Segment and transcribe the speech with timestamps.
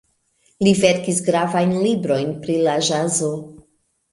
[0.67, 3.29] Li verkis gravajn librojn pri la ĵazo.